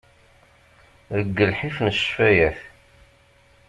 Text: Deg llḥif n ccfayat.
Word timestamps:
Deg 1.17 1.37
llḥif 1.49 1.77
n 1.85 1.89
ccfayat. 1.97 2.59